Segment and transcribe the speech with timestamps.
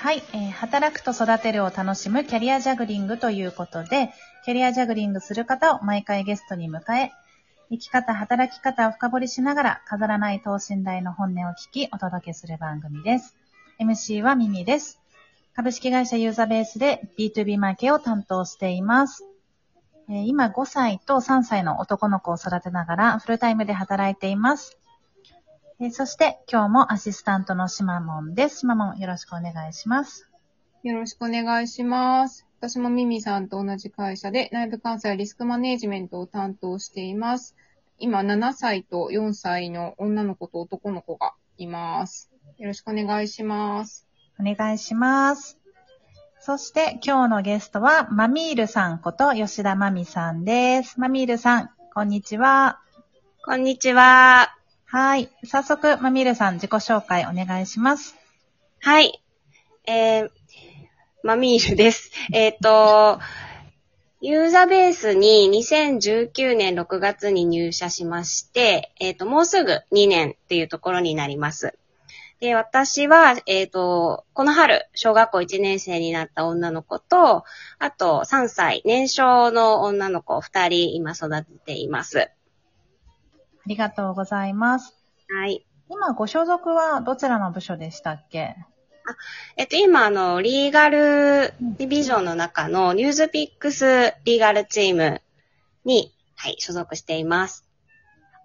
[0.00, 4.12] はい、えー働くと育てるを楽しむキャリアジャグリングということで、
[4.44, 7.10] キャリアジャグリングする方を毎回ゲストに迎え、
[7.68, 13.36] 生き方、働き方を深掘りしながら、飾らない等身大の本音を聞き、お届けする番組です。
[13.80, 15.00] MC はミミです。
[15.56, 19.24] 株式会社ユーザベースで B2B マーケを担当しています。
[20.08, 24.78] えー今5歳と3歳の男の子を育てながらフルタイムで働いています。
[25.80, 28.60] えーそして今日もアシスタントのシマモンです。
[28.60, 30.28] シマモンよろしくお願いします。
[30.82, 32.48] よろしくお願いします。
[32.58, 37.54] 私もミミさんと同じ会社で内部監査やリスクマネジメントを担当しています。
[38.00, 42.28] 今7歳と4歳の女の子と男の子がいます。
[42.58, 44.04] よろしくお願いします。
[44.40, 45.60] お願いします。
[46.40, 50.98] そして今日のゲストはマミールさんこと吉田マミさんです。
[50.98, 52.80] マミールさん、こんにちは。
[53.44, 54.57] こんにちは。
[54.90, 55.30] はい。
[55.44, 58.16] 早速、マミールさん自己紹介お願いします。
[58.80, 59.22] はい。
[59.86, 60.30] えー、
[61.22, 62.10] マミールです。
[62.32, 63.20] えっ、と、
[64.22, 71.74] ユーザーベースに2019年6月に入社しまして、えっ、と、もうすぐ2年っていうところになります。
[72.40, 77.44] で、私は、えっ、と、この春、小学校1年生になった女の子と、
[77.78, 82.30] あと3歳、年少の女の子2人今育てています。
[83.60, 84.94] ありがとうございます。
[85.28, 85.64] はい。
[85.90, 88.56] 今、ご所属はどちらの部署でしたっけ？
[89.56, 95.22] えっと、今、あの、リーガルディビジョンの中のニュースピックスリーガルチーム
[95.84, 97.66] に、はい、所属しています。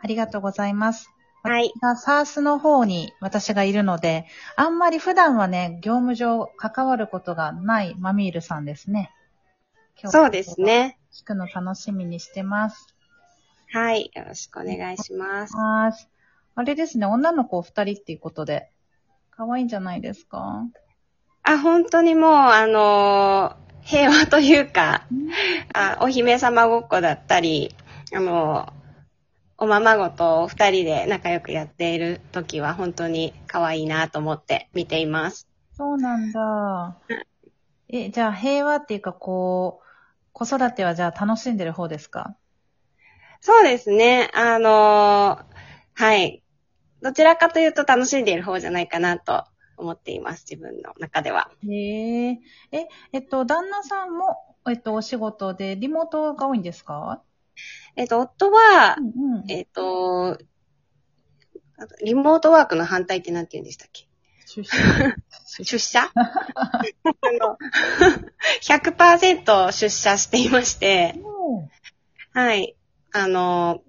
[0.00, 1.10] ありがとうございます。
[1.42, 1.72] はい。
[1.82, 9.10] が、サースの方に私がいるので、あんまり普段はね、業務上関わることがないマミールさんですね。
[10.00, 10.60] 今日そうです。
[10.60, 10.98] ね。
[11.12, 12.86] 聞くの楽しみにしてます。
[13.72, 14.10] はい。
[14.14, 16.08] よろしくお願いします。
[16.54, 18.70] あれですね、女の子お二人っていうことで、
[19.30, 20.66] 可愛いんじゃないですか？
[21.42, 25.06] あ、本当にもう、あのー平和というか、
[25.74, 27.74] あお姫様ごっこだったり、
[28.14, 28.72] あのー
[29.56, 35.48] おままごとを二人で仲良くやっている時は本当に可愛いなと思って見ています。
[35.76, 36.96] そうなんだ。
[37.88, 39.86] え、じゃあ平和っていうかこう、
[40.32, 42.36] 子育てはじゃあ楽しんでる方ですか？
[43.44, 44.30] そうですね。
[44.34, 45.44] あのー
[45.94, 46.42] はい。
[47.02, 49.44] どちらかというと楽しんでいる方じゃないかなと
[49.76, 50.46] 思っています。
[50.48, 51.50] 自分の中では。
[51.68, 52.38] へえ。
[52.70, 54.36] え、えっと、旦那さんも、
[54.70, 57.20] えっと、お仕事でリモートが多いんですか？
[57.96, 59.50] えっと、夫はう、んうん。
[59.50, 60.38] えっと、
[62.04, 64.06] リモートワークの反対って何て言うんでしたっけ？
[64.46, 64.76] 出社。
[65.64, 66.00] 出社？
[66.14, 66.82] あ
[67.40, 67.58] の
[68.62, 71.16] 100%出社していまして、
[72.32, 72.76] はい。
[73.12, 73.82] あの、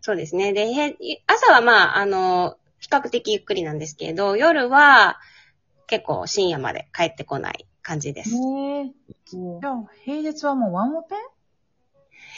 [0.00, 0.52] そうですね。
[0.52, 0.96] で、へ
[1.26, 5.18] 朝はまあ、あの、比較的ゆっくりなんですけれど、夜は
[5.86, 8.38] 結構深夜まで帰ってこない感じです。
[8.38, 8.90] ねえ。
[9.30, 11.14] じゃあ、平日はもうワンオペ？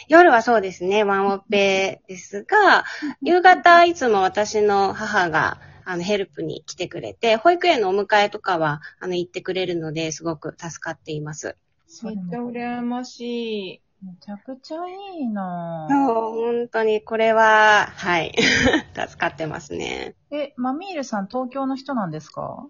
[0.08, 2.84] 夜はそうですね、ワンオペですが、
[3.22, 11.56] 夕方いつも私の母があのヘルプに来てくれて、保育園のお迎えとかはあの行ってくれるので、すごく助かっています。
[12.04, 13.80] めっちゃ羨ましい。
[14.02, 16.52] めちゃくちゃいいなそうぁ。
[16.54, 18.34] 本当にこれは、はい、
[18.94, 20.14] 助かってますね。
[20.30, 22.66] え、マミールさん東京の人なんですか？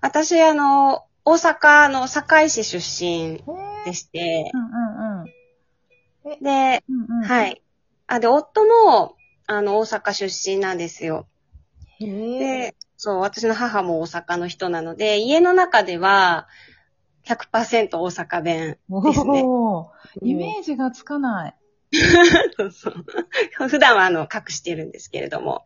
[0.00, 4.66] 私、あの、大阪の堺市出身えーでして、うんう
[5.20, 6.42] んうん。
[6.42, 7.24] で、うんうん。。
[7.24, 7.62] はいい。
[8.06, 9.16] あ、で、夫も、
[9.46, 11.26] あの、大阪出身なんですよ。
[12.00, 16.48] で、そう、私の母も大阪の人なので、家の中では
[17.24, 19.44] 100%大阪弁ですね。
[20.22, 21.54] イメージがつかない。
[22.56, 23.68] そうそう。
[23.68, 25.64] 普段はあの、隠してるんですけれども。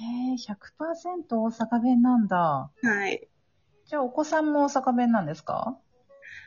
[0.00, 2.70] へえ、100%大阪弁なんだ。
[2.82, 3.28] はい。
[3.86, 5.76] じゃあお子さんも大阪弁なんですか？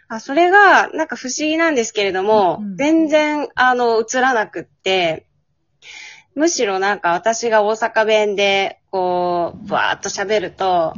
[0.10, 5.28] あ、それが、なんか不思議なんですけれども、うん全然、あの、映らなくって、
[6.36, 10.94] むしろなんか私が大阪弁で、こう、バーっと喋ると、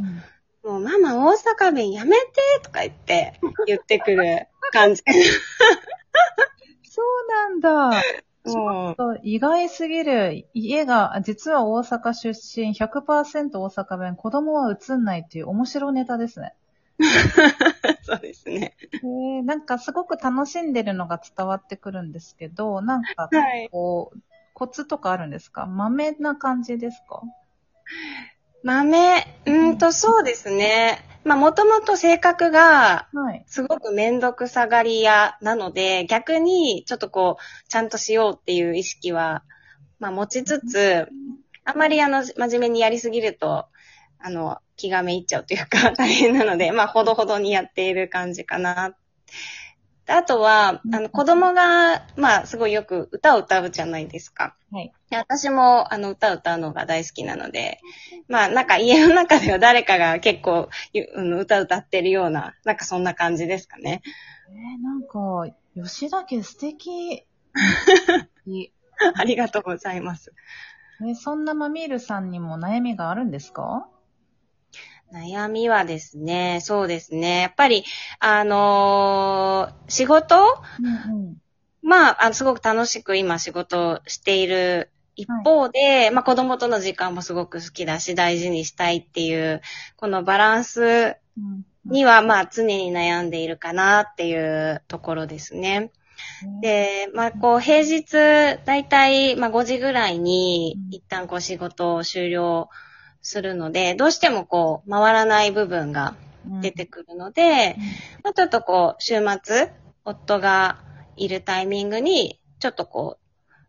[0.64, 2.28] もうママ大阪弁やめて
[2.64, 5.04] とか言って、言ってくる感じ。
[6.84, 8.02] そうなんだ。
[8.44, 10.48] もうそう意外すぎる。
[10.54, 12.30] 家が、実は大阪出
[12.62, 16.54] 身、100%大阪弁、子供は映んないっていう面白ネタですね。
[18.04, 18.76] そうですね。
[18.92, 23.70] へえ、なんかすごく楽しんでるのが伝わってくるんですけど、なんかはい。
[23.72, 24.20] こう、
[24.54, 25.66] コツとかあるんですか？
[25.68, 27.22] 豆な感じですか？
[28.64, 31.06] 豆、うーんと、そうですね。
[31.24, 33.44] まあ、もともと性格が、はい。
[33.48, 39.44] すごくめんどくさがり屋なので、逆に、ちょっとこう、ちゃんとしようっていう意識は、
[40.00, 41.08] まあ、持ちつつ、
[41.66, 43.66] あんまりあの、真面目にやりすぎると、
[44.20, 48.96] あの、気がめいっちゃうというか、 大変なので、まあ、ほどほどにやっている感じかな。
[50.06, 54.56] であとは、あの、子供が、まあ、すごいよく歌を歌うじゃないですか。
[54.72, 54.92] はい。
[55.10, 57.80] で私も、あの、歌を歌うのが大好きなので、
[58.28, 64.02] まあ、なんか家の中では誰かが結構、ゆうん歌歌ってるような、なんかそんな感じですかね。
[64.50, 67.26] えー、なんか、吉田家素敵。
[68.46, 68.70] い
[69.16, 70.34] ありがとうございます。
[71.08, 73.88] え、そんなマミールさんにも悩みがあるんですか？
[75.12, 77.42] 悩みはですね、そうですね。
[77.42, 77.84] やっぱり、
[78.20, 80.36] あのー仕事？
[80.80, 81.38] うん
[81.82, 84.92] まあ、あの、すごく楽しく今仕事をしている
[85.22, 89.62] 一方で、まあ子供との時間もすごく好きだし大事にしたいっていう、
[89.98, 91.66] このバランスうん。
[91.86, 95.92] にはまあ常に悩んでいるかなっていうところですね。
[96.62, 98.14] で、で、まあこう平日
[98.66, 100.94] だいたいまあ5時ぐらいにうん。
[100.94, 102.70] 一旦こう仕事を終了
[103.22, 106.16] するので、どうしてもこう回らない部分が
[106.62, 107.76] 出てくるので、
[108.24, 109.72] まあ、ちょっとこう、週末、
[110.06, 110.80] 夫が
[111.16, 113.19] いるタイミングに、ちょっとこう、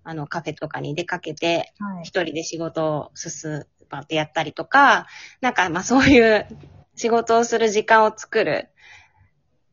[0.05, 1.73] あの、カフェとかに出かけて。
[2.03, 5.07] 一人で仕事を進まってやったりとか、
[5.41, 6.47] なんか、まあそういう
[6.97, 8.71] 仕事をする時間を作る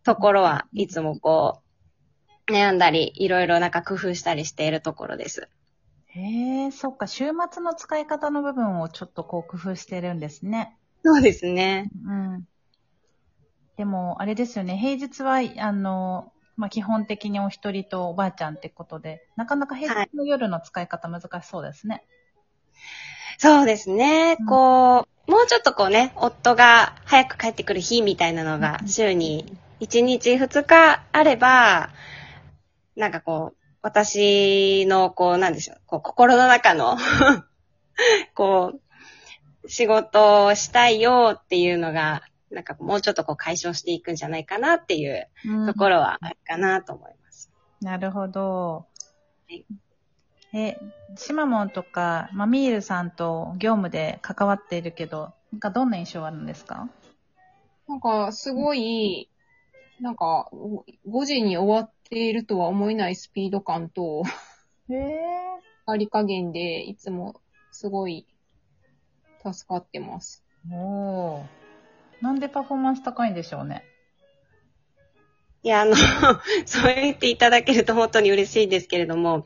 [0.04, 1.62] ところはいつもこ
[2.50, 5.50] う、悩んだり、いろいろなんか工夫したりしているところです。
[6.08, 10.78] へえ、そっか、週末の使い方の部分をちょっとこう工夫してるんですね。
[11.04, 11.90] そうですね。
[12.06, 12.48] うん。
[13.78, 22.04] でも、あれですよね、平日は、あの、まあ、基本的にお一人とおばあちゃんってことで、なかなか平日の夜の使い方難しそうですね。
[23.38, 24.38] そうですね。
[24.40, 31.92] うんこう、もうちょっとこうね、夫が早く帰ってくる日みたいなのがうん週に1日2日あれば、
[32.96, 36.98] なんかこう、私のこう、なんでしょう、こう心の中の、
[38.34, 38.74] こ
[39.64, 47.52] う、仕事をしたいよっていうのが、なんかもうちょっとこう解消していくんじゃないかなっていううんところはあるかなと思います。
[47.82, 48.86] なるほど
[49.50, 49.66] はい。
[50.54, 50.78] え、
[51.18, 56.90] シマモンとか、マミールさんと業務で関わっているけど、なんかどんな印象あるんですか？
[57.88, 59.30] なんか、すごい、
[60.00, 60.50] なんか、
[61.06, 64.24] 5時に終わっているとは思えないスピード感と、
[64.90, 65.18] へえ。
[65.86, 67.42] あり加減で、いつも
[67.72, 68.26] すごい
[69.44, 70.44] 助かってます。
[70.70, 71.27] おー。
[72.22, 73.84] なんでパフォーマンス高いんでしょうね？
[75.64, 75.96] いや、あの、
[76.66, 79.46] そう言っていただけると本当に嬉しいですけれども、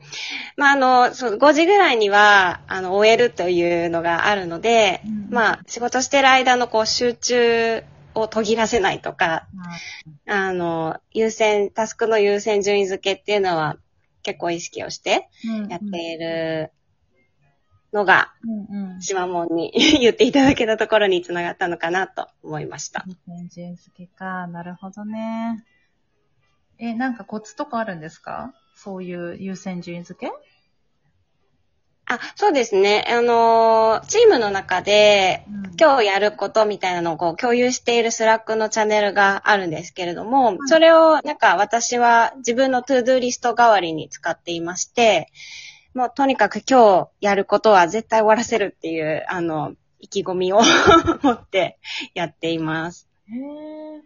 [0.56, 7.82] まあ、あの、そう5時ぐらいには、あの、終えるというのがあるので、うんまあ、仕事してる間のこう、集中
[8.14, 9.48] を途切らせないとか、
[10.26, 13.76] あの、優先、タスクの優先順位付けっていうのは
[14.22, 15.28] 結構意識をして
[15.68, 16.72] やっている
[17.92, 19.02] のが、うんうん。
[19.02, 23.04] しまもんに 言っていただけたところにつながったのかなと思いました。
[23.06, 24.46] 優先順位付けか。
[24.46, 25.64] なるほどね。
[26.78, 28.54] え、なんかコツとかあるんですか？
[28.74, 30.32] そういう優先順位付け？
[32.06, 33.06] あ、そうですね。
[33.08, 45.28] あのー、チームの中で、うん今日やることみたいなのをこう共有している Slack のチャンネルがあるんですけれども、それをなんか私は自分の to-do list 代わりに使っていまして、
[45.94, 50.60] もうとにかく今日やることは絶対終わらせるっていう、あの、意気込みを
[51.22, 51.78] 持って
[52.14, 53.08] やっています。
[53.28, 54.02] へえ。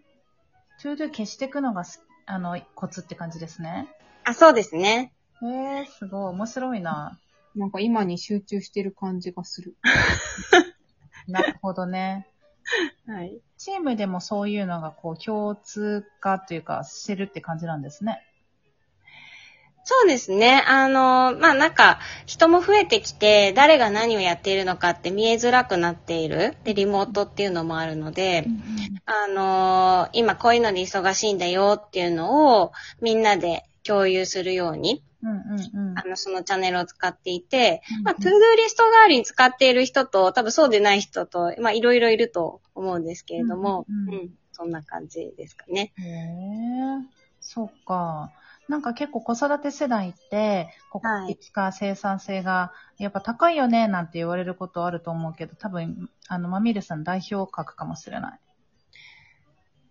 [0.83, 3.89] to-do 消していくのがす、あの、コツって感じですね。
[4.25, 5.13] あ、そうですね。
[5.43, 5.47] へ
[5.83, 6.35] え、すごい。
[6.35, 7.19] 面白いな。
[7.55, 9.77] なんか今に集中してる感じがする。
[11.29, 12.27] なるほどね。
[13.07, 13.41] はい。
[13.57, 18.23] チームでもそういうのがこう共通化というかしてるって感じなんですね。
[19.89, 20.65] そうですね。
[20.67, 26.57] あの、まあ、なんか、人も増えてきて、誰が何をやっているのかって見えづらくなっている。
[26.65, 28.49] で、リモートっていうのもあるので、
[29.05, 45.93] あの、今こういうので忙しいんだよっていうのを、みんなで共有するように、うんうんうんあの、そのチャンネルを使っていて、うんまあ、 to-do リスト代わりに使っている人と、多分そうでない人と、まあ、いろいろいると思うんですけれども、うんうんうんうんそんな感じですかね。
[45.99, 46.25] へえ、
[47.41, 48.33] そっか。
[48.69, 58.41] なんか結構子育て世代って、ここはいか生産性がやっぱ高いよねなんて言われることあると思うけど、多分、あの、マミルさん代表格かもしれない。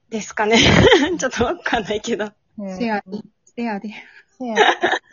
[0.09, 0.57] ですかね。
[1.17, 2.31] ちょっとわかんないけど。
[2.77, 3.89] せやで、せやで。
[4.37, 4.55] せや。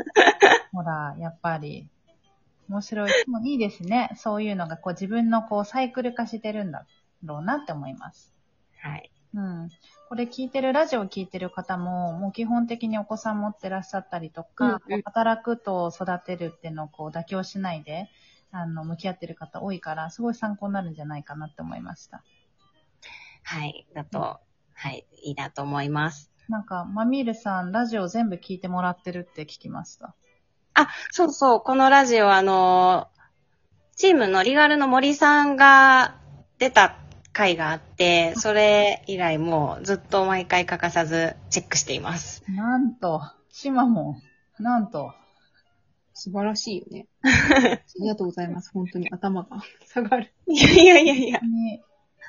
[0.73, 1.89] ほら、やっぱり。
[2.69, 3.11] 面白い。
[3.11, 4.11] でもいいですね。
[4.17, 6.87] そういうのがこう自分のこうサイクル化してるんだ
[7.25, 8.35] ろうなって思います。
[8.79, 9.11] はい。
[9.35, 9.71] うん。
[10.09, 18.09] これ聞いてる、ラジオ聞いてる方も、もう基本的にお子さん持ってらっしゃったりとか、うんうん働くと育てるっていうのをこう妥協しないで、
[18.51, 22.23] あの、向き合ってる方多いから、すごい参考になるんじゃないかなって思いました。
[23.43, 23.87] はい。
[23.95, 24.41] だと、
[24.75, 25.07] はい。
[25.23, 26.31] いいなと思います。
[26.49, 30.15] なんか、マミールさん、ラジオ全部聞いてもらってるって聞きました。
[30.75, 31.61] あ、そうそう。
[31.61, 33.09] このラジオ、あの、
[33.97, 36.17] チームのリガルの森さんが
[36.59, 36.97] 出た
[37.33, 42.45] 回があって、それ以来もうずっと毎回欠かさずチェックしています。
[42.49, 44.17] なんと、シマモ
[44.59, 45.15] ン、なんと、
[46.15, 47.09] 素晴らしいよね。
[47.25, 48.71] ありがとうございます。
[48.73, 50.33] 本当に頭が下がる。
[50.47, 51.41] いやいやいやいや。
[51.41, 51.83] ね、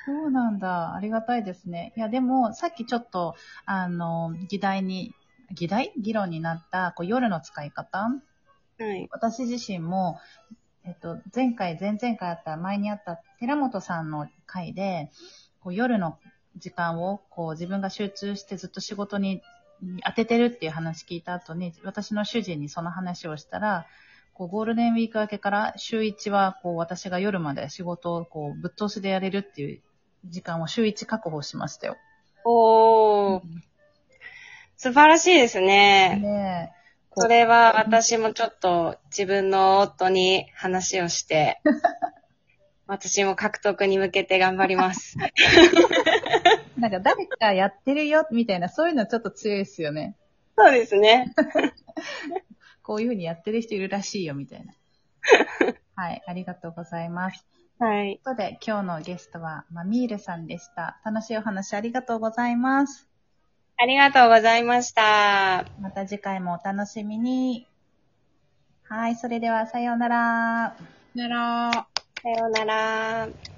[0.06, 0.96] そうなんだ。
[0.96, 1.94] ありがたいですね。
[1.96, 5.14] いや、でも、さっきちょっと、あの、議題に、
[5.52, 5.94] 議題？
[5.98, 8.00] 議論になった、こう、夜の使い方？
[8.80, 9.08] はい。
[9.12, 10.18] 私自身も、
[10.86, 15.10] えっと、前回、前々回あった、前にあった寺本さんの回で、
[15.62, 16.18] こう夜の
[16.58, 19.42] 時間を、こう自分が集中してずっと仕事に
[20.06, 23.86] 当ててるっていう話聞いた後に、私の主人にその話をしたら、
[24.34, 29.82] こうゴールデンウィーク明けから週1は、こう私が夜まで仕事をこうぶっ通しでやれるっていう
[30.25, 31.98] 時間を週1確保しましたよ。
[32.44, 33.42] おー、
[34.75, 36.20] 素晴らしいですね。
[36.22, 36.83] で、こう
[37.15, 41.62] それは私もちょっと自分の夫に話をして、
[42.88, 45.17] 私も獲得に向けて頑張ります。
[46.77, 50.17] なんか誰かやってるよみたいな、そういうのちょっと強いですよね。
[50.58, 51.34] そうですね。
[52.84, 54.74] こういうふうにやってる人いるらしいよ、みたいな。
[55.96, 57.48] はい、ありがとうございます。
[57.79, 58.20] はい。
[58.24, 61.00] ということで、今日のゲストはマミールさんでした。
[61.05, 63.12] 楽しいお話ありがとうございます。
[63.84, 65.66] ありがとうございました。
[65.82, 67.68] また次回もお楽しみに。
[68.84, 70.78] はい、それではさようなら。
[71.13, 71.88] なら
[72.24, 73.53] さようなら。